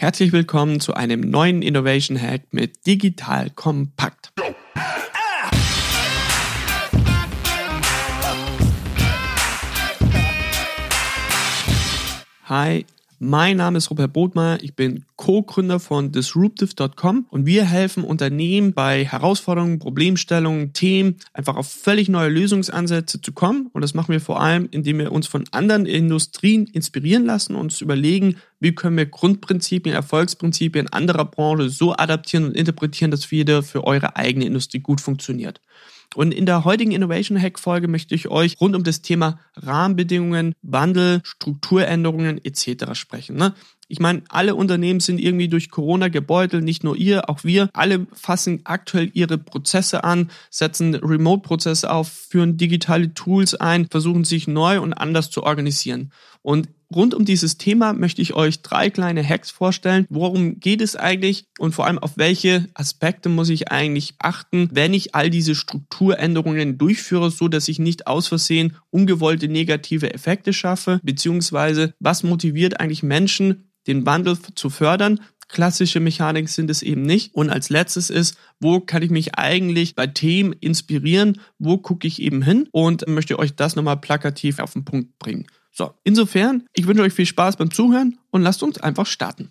Herzlich 0.00 0.30
willkommen 0.30 0.78
zu 0.78 0.94
einem 0.94 1.22
neuen 1.22 1.60
Innovation 1.60 2.22
Hack 2.22 2.42
mit 2.52 2.86
Digital 2.86 3.50
Kompakt. 3.50 4.30
Hi, 12.44 12.86
mein 13.18 13.56
Name 13.56 13.78
ist 13.78 13.90
Robert 13.90 14.12
Bodmeier, 14.12 14.62
ich 14.62 14.74
bin 14.74 15.04
Co-Gründer 15.16 15.80
von 15.80 16.12
Disruptive.com 16.12 17.26
und 17.30 17.46
wir 17.46 17.64
helfen 17.64 18.04
Unternehmen 18.04 18.72
bei 18.72 19.04
Herausforderungen, 19.04 19.78
Problemstellungen, 19.78 20.72
Themen 20.72 21.16
einfach 21.32 21.56
auf 21.56 21.68
völlig 21.68 22.08
neue 22.08 22.28
Lösungsansätze 22.28 23.20
zu 23.20 23.32
kommen 23.32 23.70
und 23.72 23.82
das 23.82 23.94
machen 23.94 24.12
wir 24.12 24.20
vor 24.20 24.40
allem, 24.40 24.68
indem 24.70 24.98
wir 24.98 25.12
uns 25.12 25.26
von 25.26 25.44
anderen 25.50 25.86
Industrien 25.86 26.66
inspirieren 26.66 27.26
lassen 27.26 27.54
und 27.54 27.62
uns 27.62 27.80
überlegen, 27.80 28.36
wie 28.60 28.74
können 28.74 28.96
wir 28.96 29.06
Grundprinzipien, 29.06 29.94
Erfolgsprinzipien 29.94 30.88
anderer 30.88 31.24
Branchen 31.24 31.68
so 31.68 31.94
adaptieren 31.94 32.44
und 32.44 32.56
interpretieren, 32.56 33.10
dass 33.10 33.30
wieder 33.30 33.62
für 33.62 33.84
eure 33.84 34.16
eigene 34.16 34.46
Industrie 34.46 34.80
gut 34.80 35.00
funktioniert. 35.00 35.60
Und 36.18 36.34
in 36.34 36.46
der 36.46 36.64
heutigen 36.64 36.90
Innovation 36.90 37.40
Hack 37.40 37.60
Folge 37.60 37.86
möchte 37.86 38.12
ich 38.12 38.26
euch 38.26 38.60
rund 38.60 38.74
um 38.74 38.82
das 38.82 39.02
Thema 39.02 39.38
Rahmenbedingungen, 39.54 40.52
Wandel, 40.62 41.20
Strukturänderungen 41.22 42.44
etc. 42.44 42.94
sprechen. 42.94 43.36
Ne? 43.36 43.54
Ich 43.86 44.00
meine, 44.00 44.24
alle 44.28 44.56
Unternehmen 44.56 44.98
sind 44.98 45.20
irgendwie 45.20 45.46
durch 45.46 45.70
Corona 45.70 46.08
gebeutelt, 46.08 46.64
nicht 46.64 46.82
nur 46.82 46.96
ihr, 46.96 47.30
auch 47.30 47.44
wir. 47.44 47.70
Alle 47.72 48.08
fassen 48.14 48.62
aktuell 48.64 49.12
ihre 49.14 49.38
Prozesse 49.38 50.02
an, 50.02 50.32
setzen 50.50 50.96
Remote-Prozesse 50.96 51.88
auf, 51.88 52.08
führen 52.08 52.56
digitale 52.56 53.14
Tools 53.14 53.54
ein, 53.54 53.86
versuchen 53.86 54.24
sich 54.24 54.48
neu 54.48 54.80
und 54.80 54.94
anders 54.94 55.30
zu 55.30 55.44
organisieren. 55.44 56.10
Und 56.42 56.68
rund 56.94 57.14
um 57.14 57.24
dieses 57.24 57.58
Thema 57.58 57.92
möchte 57.92 58.22
ich 58.22 58.34
euch 58.34 58.62
drei 58.62 58.90
kleine 58.90 59.26
Hacks 59.26 59.50
vorstellen. 59.50 60.06
Worum 60.08 60.60
geht 60.60 60.80
es 60.80 60.96
eigentlich 60.96 61.44
und 61.58 61.74
vor 61.74 61.86
allem 61.86 61.98
auf 61.98 62.16
welche 62.16 62.68
Aspekte 62.74 63.28
muss 63.28 63.48
ich 63.48 63.70
eigentlich 63.70 64.14
achten, 64.18 64.68
wenn 64.72 64.94
ich 64.94 65.14
all 65.14 65.30
diese 65.30 65.54
Strukturänderungen 65.54 66.78
durchführe, 66.78 67.30
so 67.30 67.48
dass 67.48 67.68
ich 67.68 67.78
nicht 67.78 68.06
aus 68.06 68.28
Versehen 68.28 68.76
ungewollte 68.90 69.48
negative 69.48 70.12
Effekte 70.12 70.52
schaffe, 70.52 71.00
beziehungsweise 71.02 71.94
was 72.00 72.22
motiviert 72.22 72.80
eigentlich 72.80 73.02
Menschen, 73.02 73.70
den 73.86 74.06
Wandel 74.06 74.38
zu 74.54 74.70
fördern. 74.70 75.20
Klassische 75.48 75.98
Mechanik 75.98 76.50
sind 76.50 76.68
es 76.68 76.82
eben 76.82 77.02
nicht. 77.02 77.34
Und 77.34 77.48
als 77.48 77.70
letztes 77.70 78.10
ist, 78.10 78.36
wo 78.60 78.80
kann 78.80 79.02
ich 79.02 79.10
mich 79.10 79.36
eigentlich 79.36 79.94
bei 79.94 80.06
Themen 80.06 80.52
inspirieren? 80.52 81.40
Wo 81.58 81.78
gucke 81.78 82.06
ich 82.06 82.20
eben 82.20 82.42
hin? 82.42 82.68
Und 82.70 83.08
möchte 83.08 83.38
euch 83.38 83.56
das 83.56 83.74
nochmal 83.74 83.96
plakativ 83.96 84.58
auf 84.58 84.74
den 84.74 84.84
Punkt 84.84 85.18
bringen. 85.18 85.46
So, 85.70 85.94
insofern, 86.04 86.66
ich 86.72 86.86
wünsche 86.86 87.02
euch 87.02 87.12
viel 87.12 87.26
Spaß 87.26 87.56
beim 87.56 87.70
Zuhören 87.70 88.18
und 88.30 88.42
lasst 88.42 88.62
uns 88.62 88.78
einfach 88.78 89.06
starten. 89.06 89.50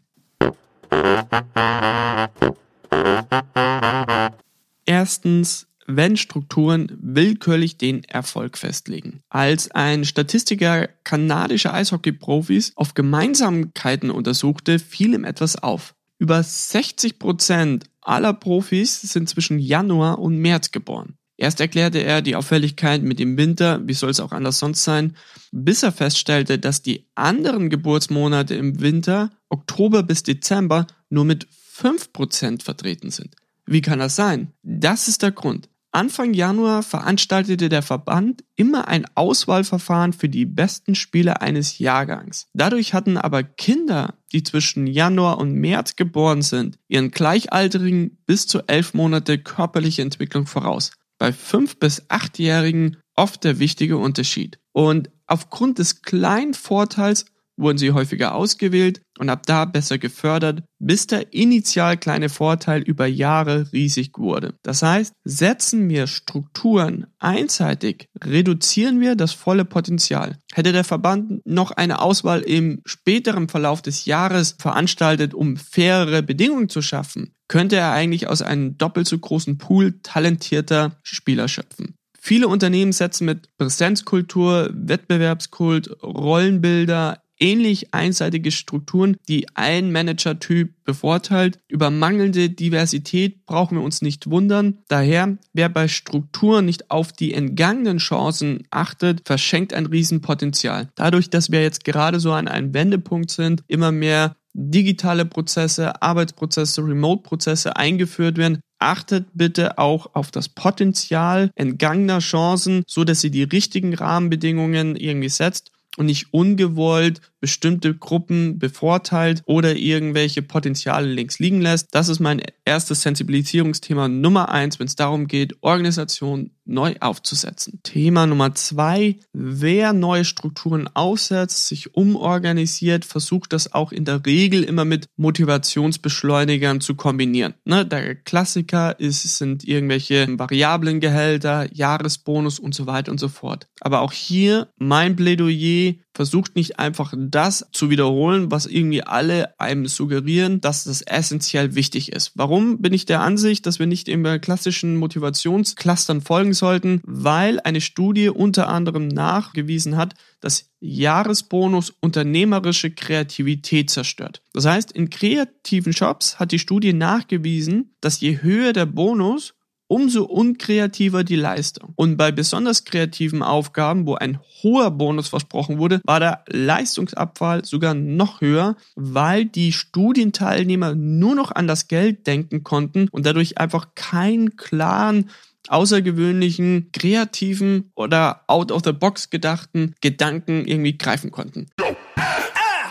Erstens, 4.86 5.68
wenn 5.88 6.18
Strukturen 6.18 6.98
willkürlich 7.02 7.78
den 7.78 8.04
Erfolg 8.04 8.58
festlegen. 8.58 9.22
Als 9.30 9.72
ein 9.72 10.04
Statistiker 10.06 10.90
kanadischer 11.04 11.74
Eishockey-Profis 11.74 12.74
auf 12.76 12.94
Gemeinsamkeiten 12.94 14.12
untersuchte, 14.12 14.80
fiel 14.80 15.14
ihm 15.14 15.24
etwas 15.24 15.56
auf. 15.56 15.96
Über 16.20 16.44
60 16.44 17.20
Prozent 17.20 17.86
aller 18.02 18.34
Profis 18.34 19.02
sind 19.02 19.30
zwischen 19.30 19.60
Januar 19.60 20.20
und 20.20 20.38
März 20.38 20.72
geboren. 20.72 21.17
Erst 21.38 21.62
erklärte 21.62 22.00
er 22.00 22.24
die 22.24 22.36
Auffälligkeit 22.36 23.04
mit 23.04 23.20
dem 23.20 23.38
Winter, 23.38 23.80
wie 23.88 23.94
soll 23.94 24.10
es 24.10 24.20
auch 24.20 24.32
anders 24.32 24.58
sonst 24.58 24.84
sein, 24.84 25.16
bis 25.52 25.84
er 25.84 25.92
feststellte, 25.92 26.58
dass 26.58 26.82
die 26.82 27.06
anderen 27.14 27.70
Geburtsmonate 27.70 28.56
im 28.56 28.82
Winter, 28.82 29.30
Oktober 29.50 30.02
bis 30.02 30.24
Dezember, 30.24 30.88
nur 31.10 31.26
mit 31.26 31.48
5% 31.78 32.64
vertreten 32.64 33.12
sind. 33.12 33.36
Wie 33.68 33.82
kann 33.82 34.00
das 34.00 34.16
sein? 34.16 34.54
Das 34.64 35.08
ist 35.08 35.22
der 35.22 35.32
Grund. 35.32 35.70
Anfang 35.92 36.34
Januar 36.34 36.84
veranstaltete 36.84 37.70
der 37.70 37.82
Verband 37.82 38.44
immer 38.56 38.88
ein 38.88 39.06
Auswahlverfahren 39.16 40.14
für 40.14 40.30
die 40.30 40.46
besten 40.46 40.96
Spieler 40.96 41.42
eines 41.42 41.80
Jahrgangs. 41.80 42.48
Dadurch 42.54 42.94
hatten 42.94 43.18
aber 43.18 43.44
Kinder, 43.44 44.16
die 44.32 44.44
zwischen 44.44 44.86
Januar 44.86 45.38
und 45.38 45.54
März 45.54 45.96
geboren 45.96 46.42
sind, 46.42 46.78
ihren 46.88 47.12
Gleichaltrigen 47.12 48.18
bis 48.26 48.48
zu 48.48 48.62
elf 48.68 48.94
Monate 48.94 49.38
körperliche 49.38 50.02
Entwicklung 50.02 50.46
voraus. 50.46 50.92
Bei 51.18 51.34
fünf 51.34 51.80
bis 51.80 52.04
achtjährigen 52.10 52.98
oft 53.16 53.44
der 53.44 53.60
wichtige 53.60 53.98
Unterschied. 53.98 54.60
Und 54.72 55.10
aufgrund 55.26 55.80
des 55.80 56.02
kleinen 56.02 56.54
Vorteils 56.54 57.26
wurden 57.58 57.78
sie 57.78 57.92
häufiger 57.92 58.36
ausgewählt 58.36 59.02
und 59.18 59.30
ab 59.30 59.46
da 59.46 59.66
besser 59.66 59.98
gefördert, 59.98 60.64
bis 60.80 61.08
der 61.08 61.34
initial 61.34 61.98
kleine 61.98 62.30
Vorteil 62.30 62.82
über 62.82 63.08
Jahre 63.08 63.72
riesig 63.74 64.12
wurde. 64.18 64.54
Das 64.64 64.84
heißt, 64.84 65.14
setzen 65.24 65.90
wir 65.90 66.08
Strukturen 66.08 67.08
einseitig, 67.20 68.06
reduzieren 68.24 69.02
wir 69.02 69.16
das 69.16 69.34
volle 69.34 69.66
Potenzial. 69.66 70.38
Hätte 70.54 70.72
der 70.72 70.84
Verband 70.84 71.42
noch 71.46 71.72
eine 71.72 72.00
Auswahl 72.00 72.42
im 72.42 72.82
späteren 72.86 73.50
Verlauf 73.50 73.82
des 73.82 74.06
Jahres 74.06 74.56
veranstaltet, 74.60 75.34
um 75.34 75.58
fairere 75.58 76.22
Bedingungen 76.22 76.70
zu 76.70 76.82
schaffen, 76.82 77.34
könnte 77.48 77.78
er 77.78 77.92
eigentlich 77.92 78.28
aus 78.28 78.42
einem 78.42 78.78
doppelt 78.78 79.08
so 79.08 79.18
großen 79.18 79.58
Pool 79.58 80.00
talentierter 80.04 81.00
Spieler 81.02 81.48
schöpfen. 81.48 81.96
Viele 82.20 82.50
Unternehmen 82.50 82.92
setzen 82.92 83.24
mit 83.24 83.48
Präsenzkultur, 83.58 84.70
Wettbewerbskult, 84.74 86.04
Rollenbilder, 86.04 87.22
ähnlich 87.40 87.94
einseitige 87.94 88.52
Strukturen, 88.52 89.18
die 89.28 89.48
ein 89.56 89.92
Manager-Typ 89.92 90.72
bevorteilt. 90.84 91.60
Über 91.68 91.90
mangelnde 91.90 92.50
Diversität 92.50 93.46
brauchen 93.46 93.78
wir 93.78 93.84
uns 93.84 94.02
nicht 94.02 94.30
wundern. 94.30 94.80
Daher, 94.88 95.38
wer 95.54 95.70
bei 95.70 95.88
Strukturen 95.88 96.66
nicht 96.66 96.92
auf 96.92 97.12
die 97.12 97.34
entgangenen 97.34 97.98
Chancen 97.98 98.64
achtet, 98.72 99.22
verschenkt 99.26 99.74
ein 99.74 99.86
Riesenpotenzial. 99.86 100.90
Dadurch, 100.96 101.30
dass 101.30 101.52
wir 101.52 101.62
jetzt 101.62 101.84
gerade 101.84 102.20
so 102.20 102.32
an 102.32 102.48
einem 102.48 102.74
Wendepunkt 102.74 103.32
sind, 103.32 103.64
immer 103.68 103.92
mehr 103.92 104.36
digitale 104.54 105.26
Prozesse, 105.26 106.02
Arbeitsprozesse, 106.02 106.82
Remote-Prozesse 106.82 107.76
eingeführt 107.76 108.38
werden, 108.38 108.60
achtet 108.80 109.28
bitte 109.34 109.78
auch 109.78 110.16
auf 110.16 110.32
das 110.32 110.50
Potenzial 110.50 111.52
entgangener 111.56 112.20
Chancen, 112.20 112.84
so 112.88 113.04
dass 113.04 113.24
ihr 113.24 113.30
die 113.30 113.44
richtigen 113.44 113.94
Rahmenbedingungen 113.94 114.96
irgendwie 114.96 115.30
setzt 115.30 115.72
und 115.98 116.06
nicht 116.06 116.34
ungewollt 116.34 117.20
bestimmte 117.40 117.96
Gruppen 117.96 118.60
bevorteilt 118.60 119.44
oder 119.46 119.76
irgendwelche 119.76 120.42
Potenziale 120.42 121.08
links 121.08 121.40
liegen 121.40 121.62
lässt. 121.62 121.88
Das 121.92 122.10
ist 122.10 122.20
mein 122.20 122.42
erstes 122.66 123.02
Sensibilisierungsthema 123.02 124.08
Nummer 124.08 124.50
eins, 124.50 124.80
wenn 124.80 124.88
es 124.88 124.96
darum 124.96 125.28
geht, 125.28 125.56
Organisation 125.62 126.52
neu 126.68 126.96
aufzusetzen. 127.00 127.80
Thema 127.84 128.28
Nummer 128.28 128.54
zwei, 128.56 129.18
wer 129.34 129.94
neue 129.94 130.26
Strukturen 130.26 130.90
aufsetzt, 130.94 131.68
sich 131.68 131.96
umorganisiert, 131.96 133.06
versucht 133.06 133.54
das 133.54 133.74
auch 133.74 133.92
in 133.92 134.06
der 134.06 134.26
Regel 134.26 134.64
immer 134.64 134.86
mit 134.86 135.08
Motivationsbeschleunigern 135.16 136.82
zu 136.82 136.96
kombinieren. 136.96 137.54
Ne, 137.64 137.86
der 137.86 138.16
Klassiker 138.16 139.00
ist, 139.00 139.38
sind 139.38 139.66
irgendwelche 139.66 140.28
variablen 140.38 141.00
Gehälter, 141.00 141.74
Jahresbonus 141.74 142.60
und 142.60 142.76
so 142.76 142.86
weiter 142.86 143.12
und 143.12 143.20
so 143.20 143.30
fort. 143.30 143.68
Aber 143.80 144.02
auch 144.02 144.12
hier 144.12 144.68
mein 144.78 145.16
Plädoyer, 145.16 145.94
versucht 146.18 146.56
nicht 146.56 146.80
einfach 146.80 147.14
das 147.16 147.68
zu 147.72 147.92
wiederholen, 147.92 148.50
was 148.50 148.66
irgendwie 148.66 149.04
alle 149.04 149.58
einem 149.60 149.86
suggerieren, 149.86 150.60
dass 150.62 150.86
das 150.86 151.04
essentiell 151.04 151.76
wichtig 151.76 152.12
ist. 152.12 152.32
Warum 152.34 152.82
bin 152.82 152.92
ich 152.92 153.06
der 153.06 153.22
Ansicht, 153.22 153.68
dass 153.68 153.78
wir 153.78 153.86
nicht 153.86 154.10
immer 154.10 154.40
klassischen 154.40 154.96
Motivationsclustern 154.96 156.22
folgen 156.22 156.54
sollten? 156.54 157.02
Weil 157.04 157.60
eine 157.60 157.82
Studie 157.82 158.30
unter 158.30 158.68
anderem 158.68 159.10
nachgewiesen 159.10 159.96
hat, 159.96 160.16
dass 160.40 160.72
Jahresbonus 160.80 161.94
unternehmerische 162.00 162.90
Kreativität 162.90 163.92
zerstört. 163.92 164.42
Das 164.54 164.66
heißt, 164.66 164.92
in 164.92 165.12
kreativen 165.12 165.94
Shops 165.94 166.40
hat 166.40 166.52
die 166.52 166.58
Studie 166.58 166.94
nachgewiesen, 166.94 167.96
dass 168.02 168.22
je 168.22 168.42
höher 168.42 168.74
der 168.74 168.88
Bonus, 168.88 169.54
umso 169.88 170.24
unkreativer 170.24 171.24
die 171.24 171.36
Leistung. 171.36 171.94
Und 171.96 172.18
bei 172.18 172.32
besonders 172.32 172.84
kreativen 172.84 173.42
Aufgaben, 173.42 174.06
wo 174.06 174.16
ein 174.16 174.40
hoher 174.64 174.92
Bonus 174.92 175.30
versprochen 175.30 175.78
wurde, 175.78 176.02
war 176.04 176.20
der 176.20 176.44
Leistungsabfall 176.48 177.66
sogar 177.66 177.94
noch 177.94 178.42
höher, 178.42 178.76
weil 178.96 179.46
die 179.46 179.72
Studienteilnehmer 179.72 180.96
nur 180.96 181.36
noch 181.36 181.52
an 181.52 181.68
das 181.68 181.88
Geld 181.88 182.28
denken 182.28 182.64
konnten 182.64 183.08
und 183.12 183.26
dadurch 183.26 183.58
einfach 183.58 183.90
keinen 183.96 184.56
klaren 184.58 185.30
außergewöhnlichen, 185.70 186.92
kreativen 186.94 187.92
oder 187.96 188.44
out 188.48 188.72
of 188.72 188.82
the 188.86 188.94
box 188.94 189.30
gedachten 189.30 189.96
Gedanken 190.02 190.66
irgendwie 190.66 190.98
greifen 190.98 191.32
konnten. 191.32 191.68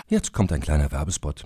Jetzt 0.07 0.31
kommt 0.31 0.53
ein 0.53 0.61
kleiner 0.61 0.91
Werbespot. 0.91 1.45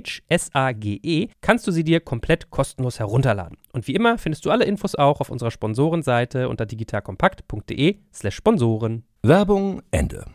S-A-G-E, 0.27 1.27
kannst 1.41 1.67
du 1.67 1.71
sie 1.71 1.83
dir 1.83 1.99
komplett 1.99 2.49
kostenlos 2.49 2.99
herunterladen. 2.99 3.57
Und 3.73 3.87
wie 3.87 3.95
immer 3.95 4.17
findest 4.17 4.45
du 4.45 4.51
alle 4.51 4.65
Infos 4.65 4.95
auch 4.95 5.21
auf 5.21 5.29
unserer 5.29 5.51
Sponsorenseite 5.51 6.49
unter 6.49 6.65
digitalkompakt.de 6.65 7.97
slash 8.13 8.35
Sponsoren. 8.35 9.03
Werbung 9.23 9.81
Ende. 9.91 10.25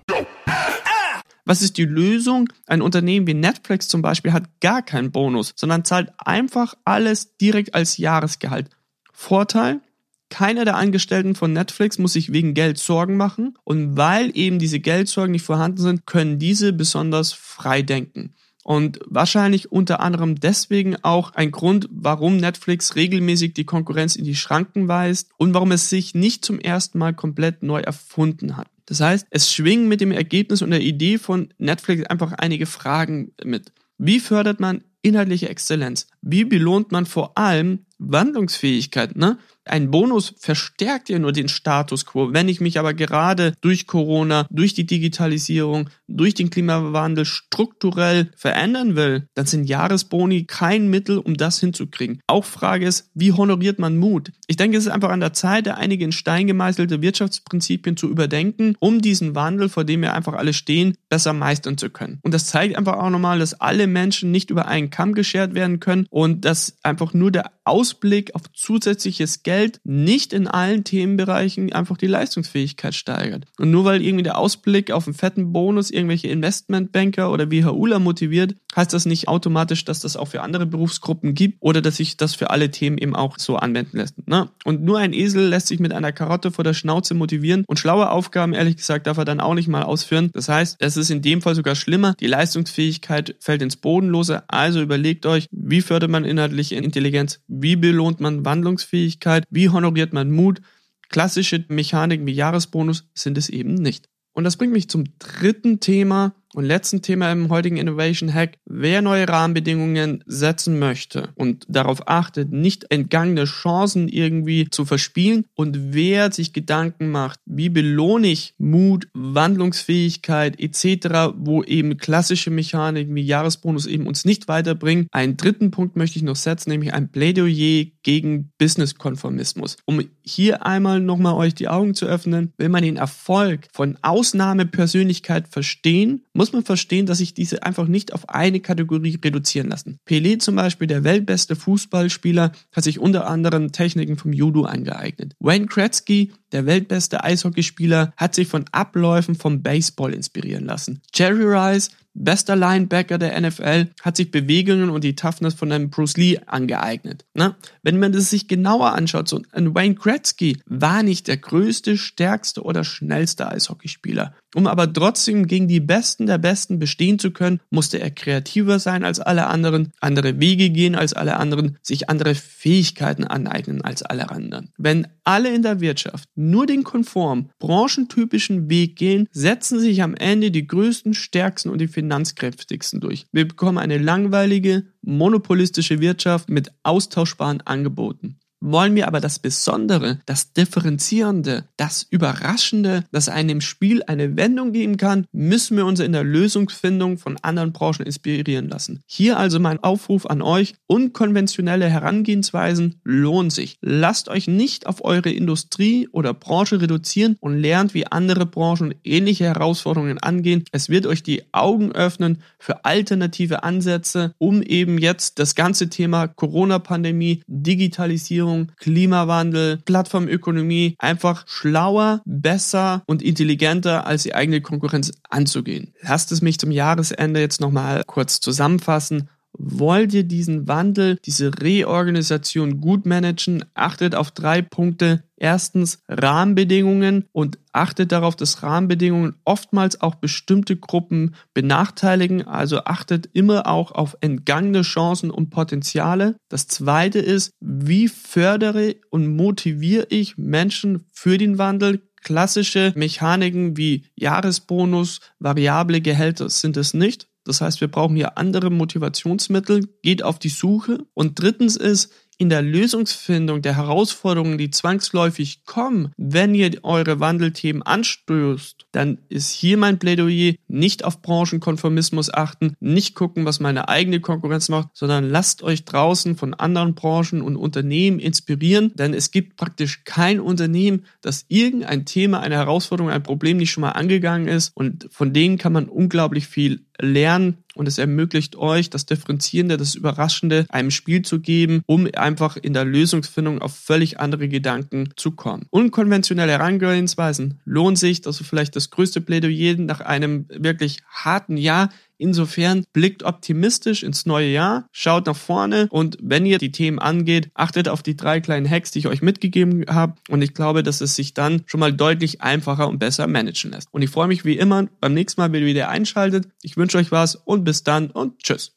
Was 1.45 1.63
ist 1.63 1.79
die 1.79 1.85
Lösung? 1.85 2.49
Ein 2.67 2.83
Unternehmen 2.83 3.27
wie 3.27 3.35
Netflix 3.35 3.87
zum 3.87 4.03
Beispiel 4.03 4.33
hat 4.33 4.61
gar 4.61 4.83
keinen 4.83 5.13
Bonus, 5.13 5.53
sondern 5.55 5.85
zahlt 5.85 6.13
einfach 6.19 6.75
alles 6.85 7.37
direkt 7.37 7.75
als 7.75 7.99
Jahresgehalt. 7.99 8.69
Vorteil? 9.13 9.81
Keiner 10.29 10.65
der 10.65 10.75
Angestellten 10.75 11.37
von 11.37 11.53
Netflix 11.53 11.99
muss 11.99 12.15
sich 12.15 12.33
wegen 12.33 12.55
Geld 12.55 12.79
Sorgen 12.79 13.17
machen 13.17 13.57
und 13.63 13.97
weil 13.97 14.37
eben 14.37 14.59
diese 14.59 14.81
Geldsorgen 14.81 15.31
nicht 15.31 15.45
vorhanden 15.45 15.79
sind, 15.79 16.05
können 16.05 16.41
diese 16.41 16.73
besonders 16.73 17.33
frei 17.33 17.83
denken. 17.83 18.35
Und 18.67 18.99
wahrscheinlich 19.07 19.71
unter 19.71 20.01
anderem 20.01 20.41
deswegen 20.41 20.97
auch 21.05 21.31
ein 21.35 21.53
Grund, 21.53 21.89
warum 21.93 22.37
Netflix 22.37 22.97
regelmäßig 22.97 23.55
die 23.55 23.63
Konkurrenz 23.65 24.17
in 24.17 24.25
die 24.25 24.35
Schranken 24.35 24.89
weist 24.89 25.31
und 25.37 25.55
warum 25.55 25.71
es 25.71 25.89
sich 25.89 26.17
nicht 26.17 26.45
zum 26.45 26.59
ersten 26.59 26.99
Mal 26.99 27.15
komplett 27.15 27.63
neu 27.63 27.79
erfunden 27.79 28.57
hat. 28.57 28.67
Das 28.87 29.01
heißt, 29.01 29.29
es 29.31 29.53
schwingen 29.53 29.87
mit 29.87 30.01
dem 30.01 30.11
Ergebnis 30.11 30.63
und 30.63 30.71
der 30.71 30.81
Idee 30.81 31.19
von 31.19 31.55
Netflix 31.59 32.07
einfach 32.07 32.33
einige 32.33 32.67
Fragen 32.67 33.31
mit. 33.45 33.71
Wie 33.99 34.19
fördert 34.19 34.59
man 34.59 34.83
inhaltliche 35.07 35.49
Exzellenz? 35.49 36.09
Wie 36.21 36.45
belohnt 36.45 36.93
man 36.93 37.07
vor 37.07 37.39
allem 37.39 37.87
Wandlungsfähigkeit? 37.99 39.17
Ne? 39.17 39.39
Ein 39.65 39.91
Bonus 39.91 40.35
verstärkt 40.39 41.09
ja 41.09 41.19
nur 41.19 41.33
den 41.33 41.49
Status 41.49 42.07
quo. 42.07 42.33
Wenn 42.33 42.49
ich 42.49 42.61
mich 42.61 42.79
aber 42.79 42.95
gerade 42.95 43.55
durch 43.61 43.87
Corona, 43.87 44.47
durch 44.51 44.75
die 44.75 44.87
Digitalisierung, 44.87 45.91
durch 46.07 46.35
den 46.35 46.51
Klimawandel 46.51 47.25
strukturell 47.25 48.31
verändern 48.37 48.95
will, 48.95 49.29
dann 49.35 49.47
sind 49.47 49.65
Jahresboni 49.65 50.45
kein 50.45 50.89
Mittel, 50.89 51.19
um 51.19 51.37
das 51.37 51.59
hinzukriegen. 51.59 52.21
Auch 52.29 52.45
Frage 52.45 52.87
ist, 52.87 53.11
wie 53.15 53.33
honoriert 53.33 53.81
man 53.81 53.97
Mut? 53.97 54.31
Ich 54.47 54.57
denke, 54.57 54.79
es 54.79 54.87
ist 54.87 54.93
einfach 54.93 55.11
an 55.11 55.21
der 55.21 55.33
Zeit, 55.33 55.67
einige 55.67 56.05
in 56.05 56.13
Stein 56.13 56.47
gemeißelte 56.47 57.03
Wirtschaftsprinzipien 57.03 57.97
zu 57.97 58.09
überdenken, 58.09 58.77
um 58.79 59.01
diesen 59.01 59.35
Wandel, 59.35 59.69
vor 59.69 59.85
dem 59.85 60.03
wir 60.03 60.15
einfach 60.15 60.35
alle 60.35 60.53
stehen, 60.53 60.97
besser 61.09 61.33
meistern 61.33 61.77
zu 61.77 61.91
können. 61.91 62.21
Und 62.23 62.33
das 62.33 62.47
zeigt 62.47 62.77
einfach 62.77 62.99
auch 62.99 63.11
nochmal, 63.11 63.41
dass 63.41 63.61
alle 63.61 63.89
Menschen 63.89 64.31
nicht 64.31 64.51
über 64.51 64.69
einen 64.69 64.91
Kamm 64.97 65.13
geschert 65.13 65.55
werden 65.55 65.79
können 65.79 66.07
und 66.09 66.47
dass 66.47 66.79
einfach 66.83 67.13
nur 67.13 67.31
der 67.31 67.51
Ausblick 67.65 68.35
auf 68.35 68.51
zusätzliches 68.55 69.43
Geld 69.43 69.79
nicht 69.85 70.33
in 70.33 70.49
allen 70.49 70.85
Themenbereichen 70.85 71.71
einfach 71.75 71.99
die 71.99 72.07
Leistungsfähigkeit 72.07 72.95
steigert. 72.95 73.45
Und 73.59 73.71
nur 73.71 73.85
weil 73.85 74.03
irgendwie 74.03 74.23
der 74.23 74.39
Ausblick 74.39 74.91
auf 74.93 75.07
einen 75.07 75.13
fetten 75.13 75.53
Bonus 75.53 75.91
irgendwelche 75.91 76.29
Investmentbanker 76.29 77.31
oder 77.31 77.51
WHUler 77.51 77.99
motiviert, 77.99 78.55
heißt 78.75 78.95
das 78.95 79.05
nicht 79.05 79.29
automatisch, 79.29 79.85
dass 79.85 80.01
das 80.01 80.17
auch 80.17 80.29
für 80.29 80.41
andere 80.41 80.65
Berufsgruppen 80.65 81.35
gibt 81.35 81.59
oder 81.61 81.83
dass 81.83 81.97
sich 81.97 82.17
das 82.17 82.35
für 82.35 82.49
alle 82.49 82.71
Themen 82.71 82.97
eben 82.97 83.15
auch 83.15 83.39
so 83.39 83.57
anwenden 83.57 83.99
lässt. 83.99 84.27
Ne? 84.27 84.49
Und 84.65 84.83
nur 84.83 84.99
ein 84.99 85.13
Esel 85.13 85.47
lässt 85.47 85.67
sich 85.67 85.79
mit 85.79 85.93
einer 85.93 86.13
Karotte 86.13 86.53
vor 86.53 86.65
der 86.65 86.75
Schnauze 86.75 87.13
motivieren 87.13 87.65
und 87.67 87.79
schlaue 87.79 88.11
Aufgaben, 88.11 88.55
ehrlich 88.55 88.77
gesagt, 88.77 89.07
darf 89.07 89.19
er 89.19 89.27
dann 89.27 89.41
auch 89.41 89.55
nicht 89.55 89.69
mal 89.69 89.83
ausführen. 89.83 90.31
Das 90.33 90.49
heißt, 90.49 90.77
es 90.79 90.97
ist 90.97 91.11
in 91.11 91.21
dem 91.21 91.43
Fall 91.43 91.55
sogar 91.55 91.75
schlimmer. 91.75 92.15
Die 92.19 92.27
Leistungsfähigkeit 92.27 93.35
fällt 93.41 93.61
ins 93.61 93.77
Bodenlose. 93.77 94.45
Also 94.49 94.86
überlegt 94.87 95.27
euch, 95.27 95.47
wie 95.51 95.83
fördert 95.83 96.11
man 96.11 96.25
inhaltliche 96.25 96.77
Intelligenz? 96.77 97.41
Wie 97.49 97.77
belohnt 97.77 98.21
man 98.21 98.45
Wandlungsfähigkeit? 98.45 99.45
Wie 99.51 99.69
honoriert 99.69 100.13
man 100.13 100.31
Mut? 100.31 100.61
Klassische 101.09 101.65
Mechaniken 101.69 102.27
wie 102.27 102.33
Jahresbonus 102.33 103.09
sind 103.15 103.37
es 103.39 103.49
eben 103.49 103.75
nicht. 103.75 104.09
Und 104.33 104.45
das 104.45 104.57
bringt 104.57 104.73
mich 104.73 104.89
zum 104.89 105.05
dritten 105.19 105.81
Thema, 105.81 106.35
und 106.57 106.65
letzten 106.65 107.03
Thema 107.03 107.31
im 107.31 107.51
heutigen 107.51 107.77
Innovation 107.77 108.33
Hack, 108.33 108.57
wer 108.65 109.03
neue 109.03 109.29
Rahmenbedingungen 109.29 110.25
setzen 110.27 110.79
möchte 110.79 111.29
und 111.35 111.67
darauf 111.69 112.09
achtet, 112.09 112.51
nicht 112.51 112.91
entgangene 112.91 113.45
Chancen 113.45 114.09
irgendwie 114.09 114.71
zu 114.71 114.87
verspielen 114.87 115.45
und 115.55 115.93
wer 115.93 116.33
sich 116.33 116.55
Gedanken 116.55 117.11
macht, 117.11 117.41
wie 117.45 117.69
belohne 117.69 118.29
ich 118.29 118.55
Mut, 118.57 119.07
Wandlungsfähigkeit 119.13 120.59
etc., 120.59 121.35
wo 121.37 121.63
eben 121.63 121.99
klassische 121.99 122.51
Mechaniken 122.51 123.15
wie 123.15 123.21
Jahresbonus 123.21 123.85
eben 123.85 124.07
uns 124.07 124.25
nicht 124.25 124.49
weiterbringen. 124.49 125.09
Einen 125.13 125.37
dritten 125.37 125.71
Punkt 125.71 125.97
möchte 125.97 126.17
ich 126.17 126.23
noch 126.23 126.37
setzen, 126.37 126.71
nämlich 126.71 126.95
ein 126.95 127.11
Plädoyer 127.11 127.85
gegen 128.03 128.53
Business-Konformismus. 128.57 129.77
Um 129.85 130.01
hier 130.23 130.65
einmal 130.65 131.01
nochmal 131.01 131.35
euch 131.35 131.55
die 131.55 131.69
Augen 131.69 131.95
zu 131.95 132.07
öffnen, 132.07 132.53
will 132.57 132.69
man 132.71 132.83
den 132.83 132.97
Erfolg 132.97 133.69
von 133.73 133.99
Ausnahmepersönlichkeit 134.01 135.49
verstehen, 135.49 136.25
muss 136.33 136.46
muss 136.47 136.53
man 136.53 136.65
verstehen, 136.65 137.07
dass 137.07 137.19
sich 137.19 137.35
diese 137.35 137.65
einfach 137.65 137.89
nicht 137.89 138.13
auf 138.13 138.29
eine 138.29 138.61
Kategorie 138.61 139.19
reduzieren 139.25 139.69
lassen. 139.69 139.99
Pelé 140.07 140.39
zum 140.39 140.55
Beispiel, 140.55 140.87
der 140.87 141.03
weltbeste 141.03 141.57
Fußballspieler, 141.57 142.53
hat 142.71 142.85
sich 142.85 143.01
unter 143.01 143.27
anderem 143.27 143.73
Techniken 143.73 144.17
vom 144.17 144.33
Judo 144.33 144.63
angeeignet. 144.63 145.35
Wayne 145.41 145.67
Gretzky, 145.67 146.33
der 146.53 146.67
weltbeste 146.67 147.25
Eishockeyspieler, 147.25 148.13
hat 148.17 148.35
sich 148.35 148.49
von 148.49 148.65
Abläufen 148.73 149.35
vom 149.35 149.63
Baseball 149.63 150.15
inspirieren 150.15 150.65
lassen. 150.65 151.03
Jerry 151.15 151.45
Rice, 151.45 151.91
bester 152.17 152.57
Linebacker 152.57 153.19
der 153.19 153.39
NFL, 153.41 153.89
hat 154.03 154.17
sich 154.17 154.31
Bewegungen 154.31 154.91
und 154.91 155.05
die 155.05 155.17
Toughness 155.17 155.55
von 155.55 155.71
einem 155.71 155.91
Bruce 155.91 156.17
Lee 156.17 156.39
angeeignet. 156.47 157.25
Na, 157.35 157.49
ne? 157.49 157.55
wenn 157.83 157.99
man 157.99 158.13
das 158.13 158.31
sich 158.31 158.49
genauer 158.49 158.93
anschaut, 158.93 159.29
so 159.29 159.43
ein 159.53 159.75
Wayne 159.75 159.95
Gretzky 159.95 160.59
war 160.67 161.03
nicht 161.03 161.29
der 161.29 161.37
größte, 161.37 161.97
stärkste 161.97 162.63
oder 162.63 162.85
schnellste 162.85 163.49
Eishockeyspieler. 163.49 164.35
Um 164.55 164.67
aber 164.67 164.91
trotzdem 164.91 165.47
gegen 165.47 165.69
die 165.69 165.81
Besten 165.81 166.27
der 166.27 166.39
Besten 166.39 166.79
bestehen 166.79 167.19
zu 167.19 167.31
können, 167.31 167.61
musste 167.71 168.01
er 168.01 168.11
kreativer 168.11 168.79
sein 168.79 169.05
als 169.05 169.21
alle 169.21 169.47
anderen, 169.49 169.93
andere 170.01 170.41
Wege 170.41 170.71
gehen 170.71 170.95
als 170.95 171.13
alle 171.13 171.37
anderen, 171.37 171.77
sich 171.83 172.09
andere 172.09 172.35
Fähigkeiten 172.35 173.25
aneignen 173.25 173.83
als 173.83 174.03
alle 174.03 174.31
anderen. 174.31 174.73
Wenn 174.79 175.09
alle 175.25 175.55
in 175.55 175.63
der 175.63 175.81
Wirtschaft 175.81 176.29
nur 176.37 176.67
den 176.67 176.85
konform, 176.85 177.51
branchentypischen 177.59 178.71
Weg 178.71 178.97
gehen, 178.97 179.29
setzen 179.33 179.81
sich 179.81 180.03
am 180.03 180.15
Ende 180.15 180.51
die 180.51 180.67
größten, 180.67 181.15
stärksten 181.15 181.71
und 181.71 181.79
die 181.79 181.89
finanzkräftigsten 181.89 183.01
durch. 183.01 183.27
Wir 183.33 183.49
bekommen 183.49 183.79
eine 183.79 183.99
langweilige, 183.99 184.85
monopolistische 185.03 186.01
Wirtschaft 186.01 186.49
mit 186.49 186.71
austauschbaren 186.83 187.63
Angeboten 187.63 188.39
wollen 188.61 188.95
wir 188.95 189.07
aber 189.07 189.21
das 189.21 189.39
Besondere, 189.39 190.21
das 190.27 190.53
Differenzierende, 190.53 191.65
das 191.77 192.07
Überraschende, 192.09 193.05
das 193.13 193.29
einem 193.29 193.61
Spiel 193.61 194.03
eine 194.07 194.37
Wendung 194.37 194.73
geben 194.73 194.97
kann, 194.97 195.27
müssen 195.33 195.77
wir 195.77 195.87
uns 195.87 196.01
in 196.01 196.13
der 196.13 196.25
Lösungsfindung 196.25 197.19
von 197.19 197.37
anderen 197.43 197.73
Branchen 197.73 198.05
inspirieren 198.05 198.69
lassen. 198.69 199.01
Hier 199.07 199.39
also 199.39 199.61
mein 199.61 199.83
Aufruf 199.83 200.27
an 200.27 200.43
euch, 200.43 200.75
unkonventionelle 200.87 201.89
Herangehensweisen 201.89 203.01
lohnen 203.05 203.51
sich. 203.51 203.77
Lasst 203.81 204.29
euch 204.29 204.49
nicht 204.49 204.87
auf 204.87 205.05
eure 205.05 205.31
Industrie 205.31 206.09
oder 206.11 206.35
Branche 206.35 206.81
reduzieren 206.81 207.37
und 207.41 207.59
lernt, 207.59 207.95
wie 207.95 208.07
andere 208.07 208.47
Branchen 208.47 208.95
ähnliche 209.05 209.45
Herausforderungen 209.45 210.19
angehen. 210.19 210.65
Es 210.73 210.89
wird 210.89 211.07
euch 211.07 211.23
die 211.23 211.43
Augen 211.53 211.93
öffnen 211.93 212.43
für 212.59 212.85
alternative 212.85 213.63
Ansätze, 213.63 214.35
um 214.39 214.63
eben 214.63 214.99
jetzt 214.99 215.39
das 215.39 215.55
ganze 215.55 215.89
Thema 215.89 216.27
Corona-Pandemie, 216.27 217.43
Digitalisierung, 217.47 218.46
Digitalisierung, 218.47 218.73
Klimawandel, 218.79 219.79
Plattformökonomie 219.85 220.97
einfach 220.99 221.47
schlauer, 221.47 222.23
besser 222.25 223.03
und 223.07 223.23
intelligenter 223.23 224.07
als 224.07 224.23
die 224.23 224.35
eigene 224.35 224.61
Konkurrenz 224.61 225.13
anzugehen. 225.29 225.93
Lasst 226.01 226.33
es 226.33 226.43
mich 226.43 226.59
zum 226.59 226.71
Jahresende 226.71 227.41
jetzt 227.41 227.61
nochmal 227.61 228.03
kurz 228.07 228.41
zusammenfassen. 228.41 229.29
Wollt 229.59 230.13
ihr 230.13 230.25
diesen 230.25 230.69
Wandel, 230.69 231.19
diese 231.25 231.51
Reorganisation 231.61 232.81
gut 232.81 233.07
managen? 233.07 233.65
Achtet 233.75 234.15
auf 234.15 234.31
drei 234.31 234.61
Punkte. 234.63 235.23
Erstens 235.39 236.03
Rahmenbedingungen 236.09 237.27
und 237.33 237.59
achtet 237.73 238.13
darauf, 238.13 238.37
dass 238.37 238.63
Rahmenbedingungen 238.63 239.37
oftmals 239.45 240.01
auch 240.01 240.15
bestimmte 240.17 240.77
Gruppen 240.77 241.35
benachteiligen. 241.55 242.47
Also 242.47 242.85
achtet 242.85 243.29
immer 243.33 243.67
auch 243.67 243.93
auf 243.93 244.17
entgangene 244.21 244.83
Chancen 244.83 245.31
und 245.31 245.51
Potenziale. 245.51 246.37
Das 246.49 246.69
zweite 246.69 247.19
ist, 247.19 247.51
wie 247.61 248.09
fördere 248.09 248.97
und 249.11 249.37
motiviere 249.37 250.07
ich 250.11 250.37
Menschen 250.39 251.07
für 251.13 251.39
den 251.39 251.59
Wandel? 251.59 252.03
Klassische 252.23 252.93
Mechaniken 252.97 253.77
wie 253.77 254.07
Jahresbonus, 254.17 255.21
variable 255.39 256.01
Gehälter 256.01 256.49
sind 256.49 256.77
es 256.77 256.93
nicht. 256.93 257.29
Das 257.47 257.61
heißt, 257.61 257.81
wir 257.81 257.89
brauchen 257.89 258.17
hier 258.17 258.37
andere 258.39 258.71
Motivationsmittel, 258.71 259.89
geht 260.03 260.23
auf 260.23 260.39
die 260.39 260.49
Suche. 260.49 261.07
Und 261.15 261.41
drittens 261.41 261.77
ist, 261.77 262.13
in 262.39 262.49
der 262.49 262.63
Lösungsfindung 262.63 263.63
der 263.63 263.77
Herausforderungen, 263.77 264.59
die 264.59 264.71
zwangsläufig 264.71 265.65
kommen, 265.65 266.13
wenn 266.17 266.55
ihr 266.55 266.71
eure 266.83 267.21
Wandelthemen 267.21 267.83
anstößt, 267.83 268.87
dann 268.93 269.19
ist 269.29 269.51
hier 269.51 269.77
mein 269.79 269.99
Plädoyer, 269.99 270.55
nicht 270.69 271.05
auf 271.05 271.23
Branchenkonformismus 271.23 272.33
achten, 272.33 272.75
nicht 272.81 273.15
gucken, 273.15 273.45
was 273.45 273.61
meine 273.61 273.89
eigene 273.89 274.21
Konkurrenz 274.21 274.69
macht, 274.69 274.89
sondern 274.93 275.29
lasst 275.29 275.63
euch 275.63 275.85
draußen 275.85 276.37
von 276.37 276.55
anderen 276.55 276.95
Branchen 276.95 277.41
und 277.41 277.57
Unternehmen 277.57 278.19
inspirieren, 278.19 278.93
denn 278.95 279.15
es 279.15 279.31
gibt 279.31 279.57
praktisch 279.57 280.05
kein 280.05 280.41
Unternehmen, 280.41 281.07
das 281.23 281.47
irgendein 281.49 282.05
Thema, 282.05 282.41
eine 282.41 282.57
Herausforderung, 282.57 283.11
ein 283.11 283.23
Problem 283.23 283.57
nicht 283.57 283.71
schon 283.71 283.83
mal 283.83 283.93
angegangen 283.93 284.49
ist. 284.49 284.73
Und 284.75 285.09
von 285.11 285.33
denen 285.33 285.59
kann 285.59 285.73
man 285.73 285.89
unglaublich 285.89 286.47
viel 286.47 286.86
lernen 287.01 287.59
und 287.75 287.87
es 287.87 287.99
ermöglicht 287.99 288.57
euch, 288.57 288.91
das 288.91 289.07
Differenzierende, 289.07 289.77
das 289.77 289.95
Überraschende 289.95 290.67
einem 290.71 290.91
Spiel 290.91 291.23
zu 291.23 291.41
geben, 291.41 291.83
um 291.87 292.09
einfach 292.15 292.57
in 292.57 292.73
der 292.73 292.85
Lösungsfindung 292.85 293.61
auf 293.61 293.77
völlig 293.77 294.19
andere 294.19 294.49
Gedanken 294.49 295.11
zu 295.17 295.33
kommen. 295.33 295.67
Unkonventionelle 295.71 296.53
Herangehensweisen 296.53 297.61
lohnt 297.65 297.99
sich, 297.99 298.23
das 298.23 298.41
ist 298.41 298.49
vielleicht 298.49 298.77
das 298.77 298.91
größte 298.91 299.21
Plädoyer 299.21 299.77
nach 299.79 300.01
einem 300.01 300.47
wirklich 300.49 301.01
harten 301.09 301.57
Jahr 301.57 301.91
Insofern 302.19 302.85
blickt 302.95 303.25
optimistisch 303.25 304.03
ins 304.03 304.25
neue 304.25 304.49
Jahr, 304.49 304.89
schaut 304.91 305.27
nach 305.27 305.37
vorne 305.37 305.87
und 305.91 306.17
wenn 306.23 306.47
ihr 306.47 306.57
die 306.59 306.73
Themen 306.73 306.99
angeht, 306.99 307.51
achtet 307.55 307.89
auf 307.89 308.03
die 308.03 308.17
drei 308.17 308.41
kleinen 308.41 308.69
Hacks, 308.69 308.91
die 308.91 309.01
ich 309.01 309.07
euch 309.07 309.21
mitgegeben 309.21 309.85
habe 309.89 310.15
und 310.31 310.41
ich 310.41 310.55
glaube, 310.55 310.83
dass 310.83 311.03
es 311.03 311.15
sich 311.15 311.35
dann 311.35 311.63
schon 311.67 311.81
mal 311.81 311.93
deutlich 311.93 312.41
einfacher 312.41 312.89
und 312.89 312.99
besser 312.99 313.27
managen 313.27 313.73
lässt. 313.73 313.93
Und 313.93 314.01
ich 314.01 314.11
freue 314.11 314.29
mich 314.29 314.47
wie 314.47 314.57
immer 314.57 314.87
beim 315.01 315.13
nächsten 315.13 315.41
Mal, 315.41 315.53
wenn 315.53 315.61
ihr 315.61 315.67
wieder 315.67 315.91
einschaltet. 315.91 316.49
Ich 316.63 316.77
wünsche 316.79 316.97
euch 316.97 317.13
was 317.13 317.37
und 317.37 317.65
bis 317.65 317.85
dann 317.85 318.11
und 318.11 318.43
tschüss. 318.43 318.73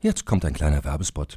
Jetzt 0.00 0.24
kommt 0.24 0.44
ein 0.44 0.52
kleiner 0.52 0.84
Werbespot. 0.84 1.36